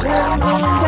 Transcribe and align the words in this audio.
Shalom. 0.00 0.79